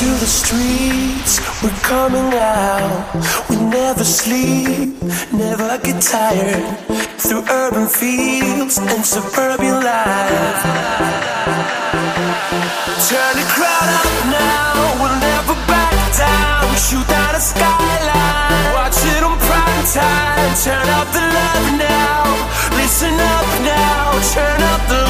to 0.00 0.06
the 0.06 0.32
streets, 0.40 1.44
we're 1.62 1.80
coming 1.84 2.32
out. 2.32 3.12
We 3.50 3.56
never 3.56 4.02
sleep, 4.02 4.96
never 5.30 5.76
get 5.84 6.00
tired. 6.00 6.64
Through 7.20 7.44
urban 7.50 7.86
fields 7.86 8.78
and 8.78 9.04
suburban 9.04 9.76
life. 9.84 10.62
Turn 13.12 13.34
the 13.36 13.46
crowd 13.52 13.88
up 14.00 14.08
now, 14.32 14.72
we'll 15.00 15.20
never 15.20 15.56
back 15.68 15.92
down. 16.16 16.64
Shoot 16.80 17.06
down 17.06 17.34
a 17.34 17.42
skyline, 17.52 18.72
watch 18.72 18.96
it 19.04 19.22
on 19.22 19.36
prime 19.36 19.84
time. 19.92 20.50
Turn 20.64 20.88
up 20.96 21.08
the 21.12 21.24
love 21.36 21.68
now, 21.76 22.24
listen 22.80 23.16
up 23.36 23.48
now, 23.68 24.16
turn 24.32 24.62
up 24.72 24.82
the 24.88 25.09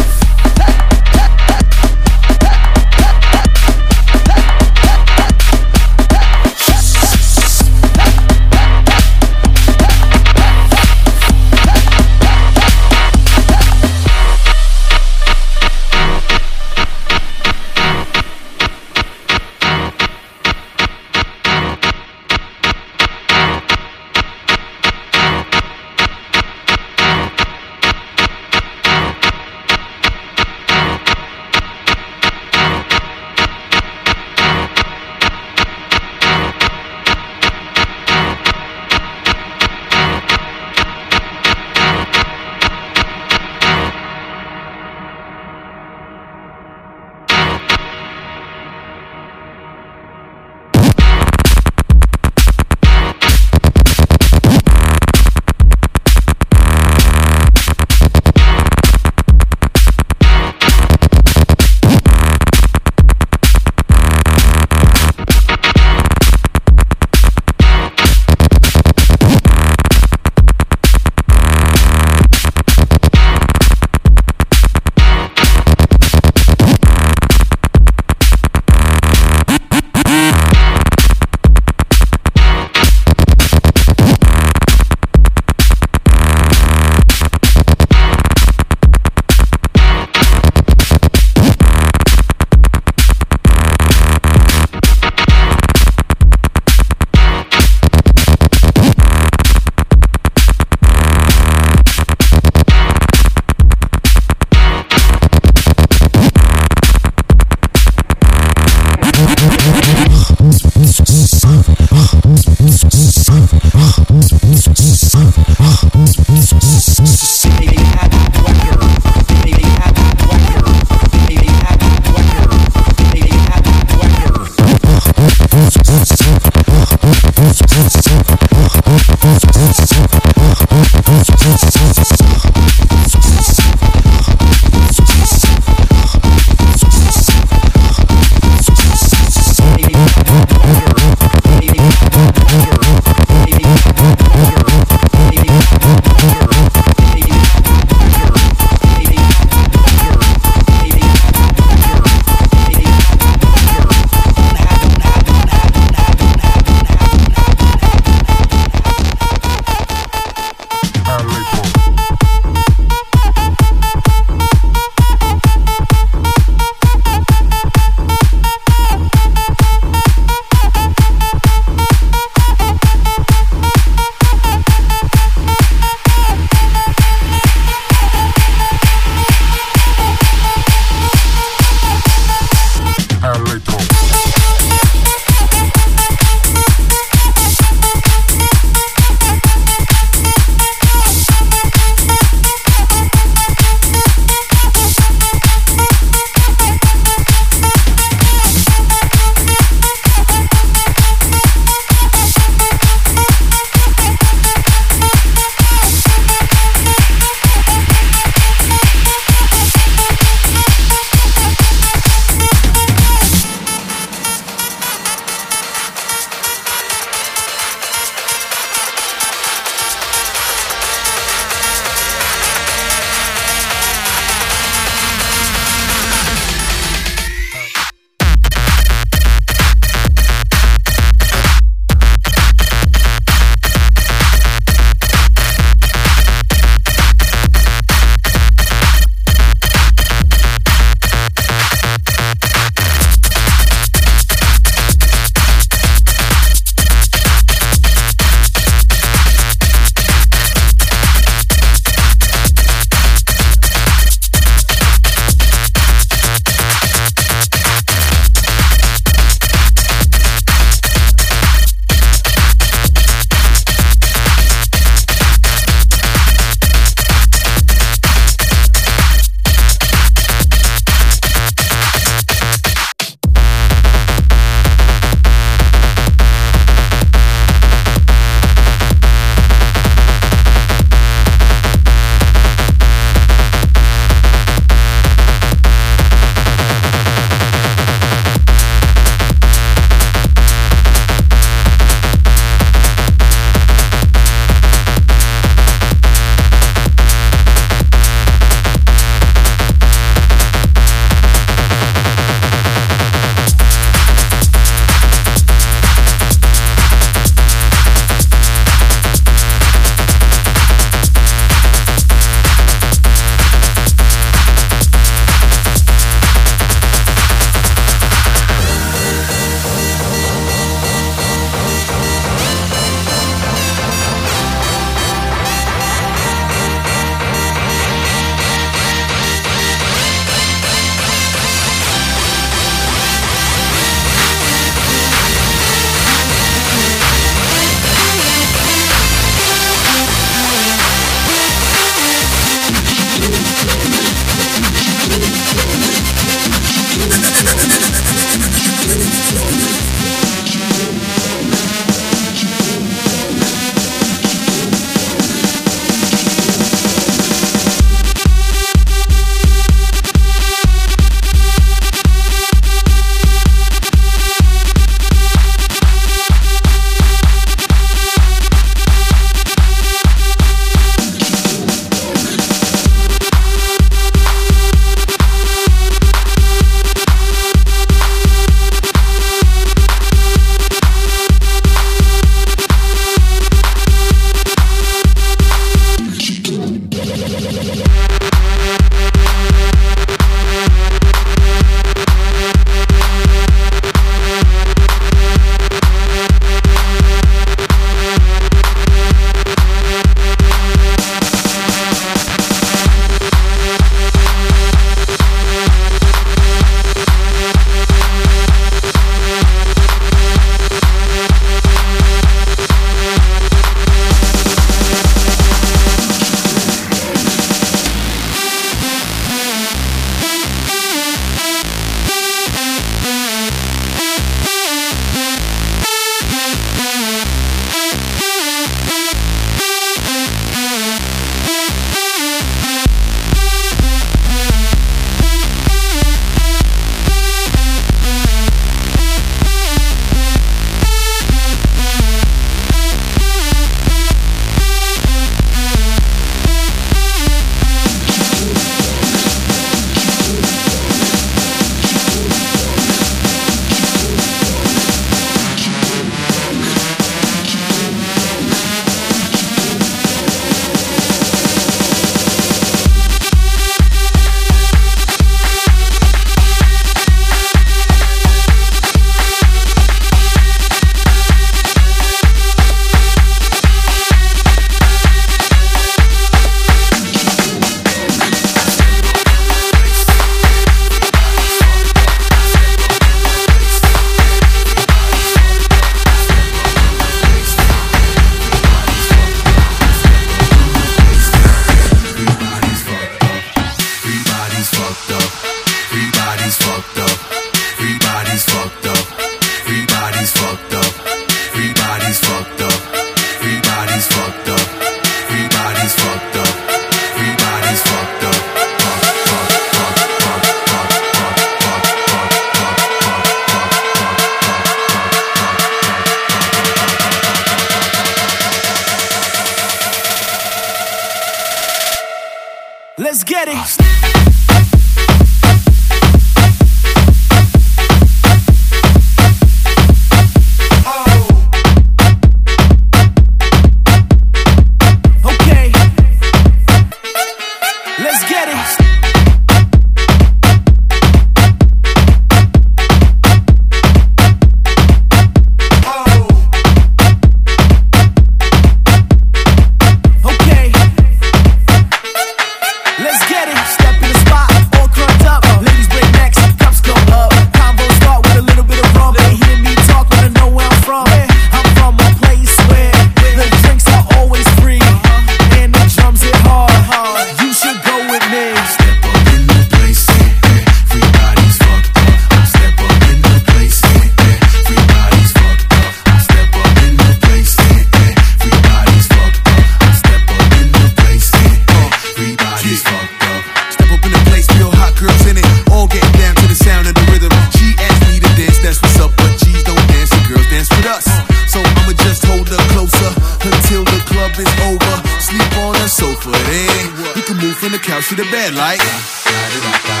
bounce 598.01 598.09
to 598.09 598.15
the 598.15 598.23
bed 598.31 598.55
like. 598.55 600.00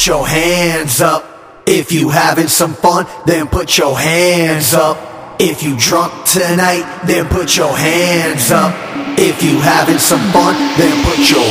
put 0.00 0.06
your 0.06 0.26
hands 0.26 1.02
up. 1.02 1.62
If 1.66 1.92
you 1.92 2.08
having 2.08 2.48
some 2.48 2.72
fun, 2.72 3.04
then 3.26 3.48
put 3.48 3.76
your 3.76 3.98
hands 3.98 4.72
up. 4.72 4.96
If 5.38 5.62
you 5.62 5.76
drunk 5.76 6.24
tonight, 6.24 7.02
then 7.06 7.26
put 7.26 7.54
your 7.54 7.76
hands 7.76 8.50
up. 8.50 8.74
If 9.18 9.42
you 9.42 9.60
having 9.60 9.98
some 9.98 10.22
fun, 10.32 10.54
then 10.78 11.04
put 11.04 11.18
your 11.28 11.44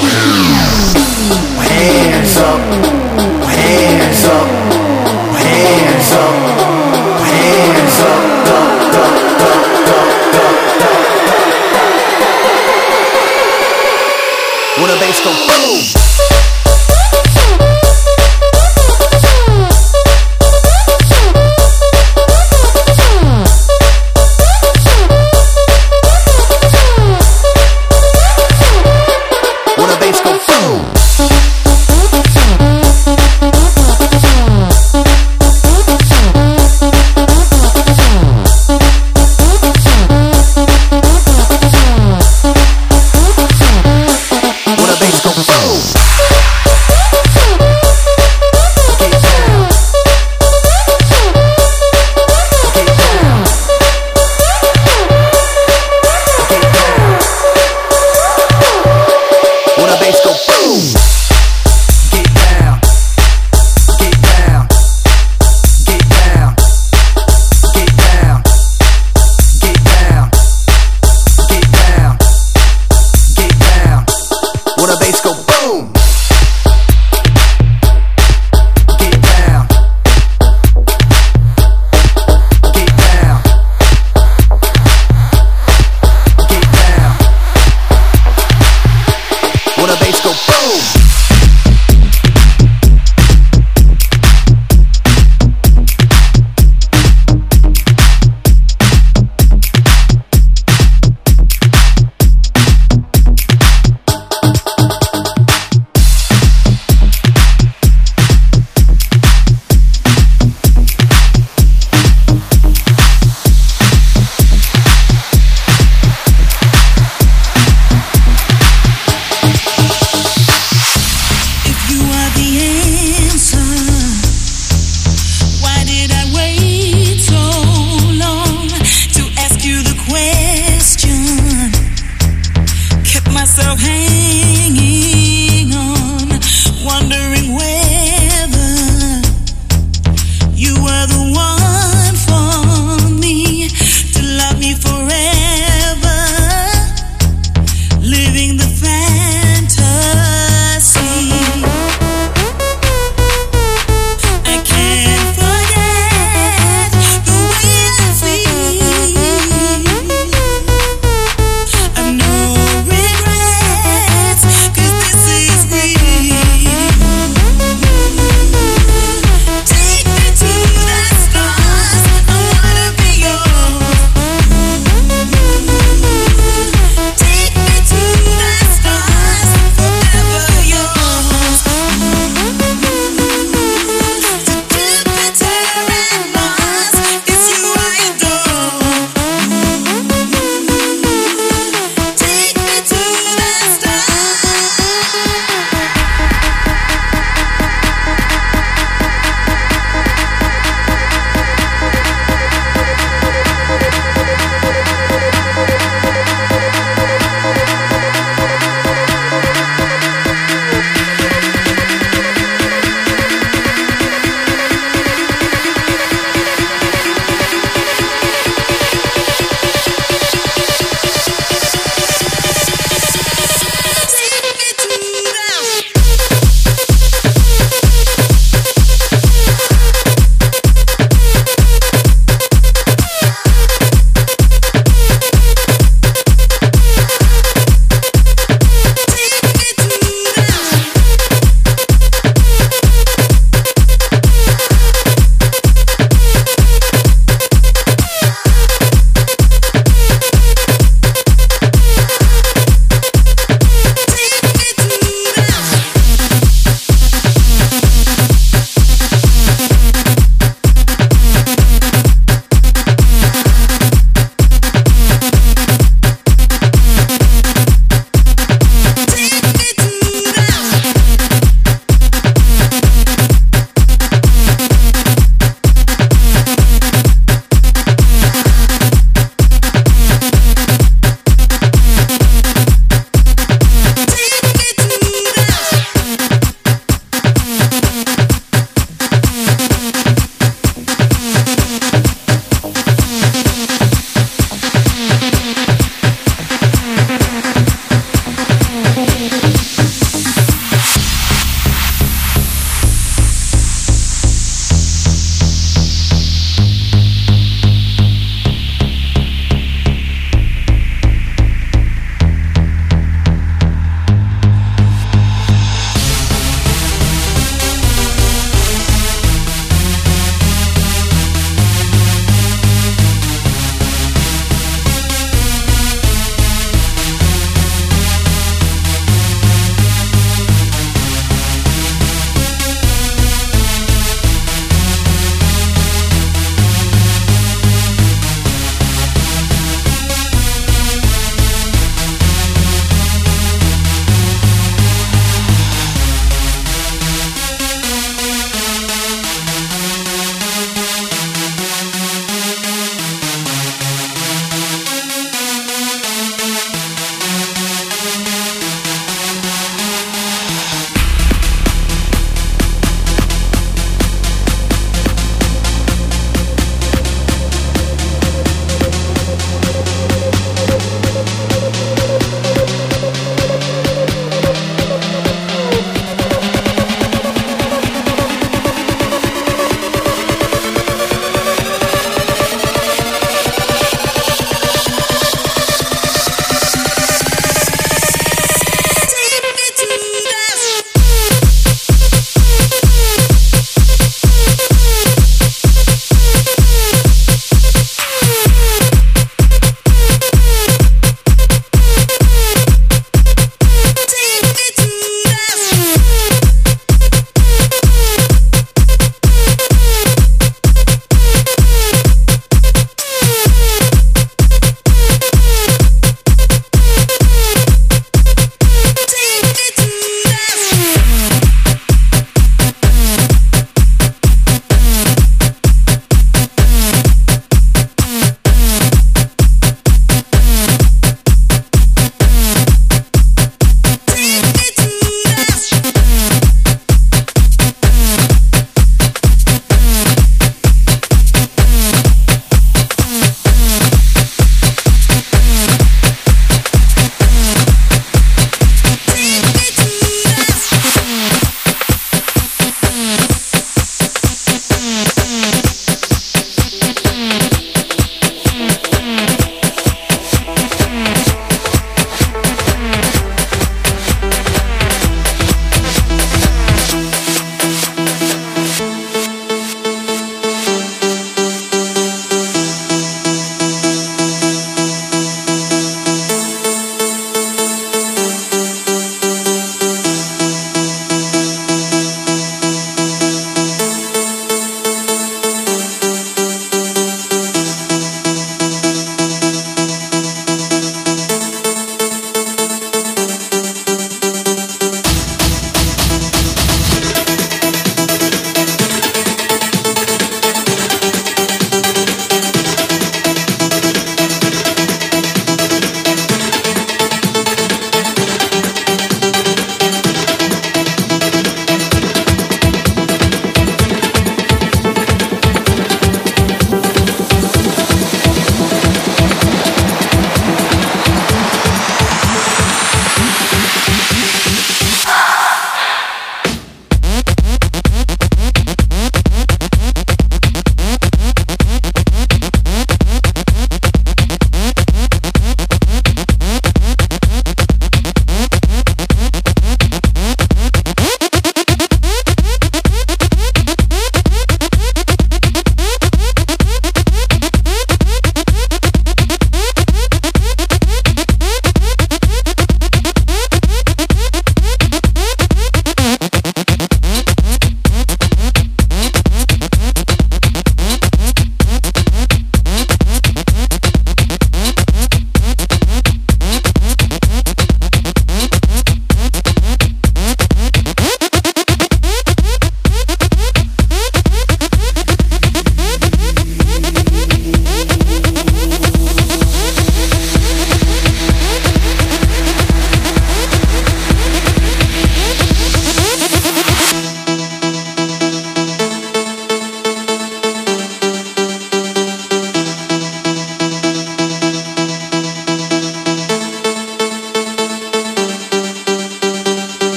hands 1.62 2.38
up. 2.38 2.60
Hands 3.54 4.26
up, 4.26 4.50
hands 5.38 6.12
up, 6.12 6.26
hands 7.22 8.02
up, 8.02 8.10
up. 8.10 8.70
When 14.82 14.90
the 14.90 14.98
bass 15.00 15.20
go 15.24 15.32
boom. 15.46 15.99